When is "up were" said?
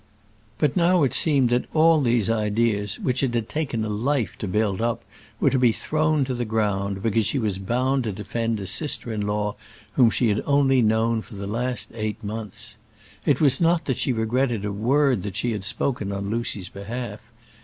4.81-5.51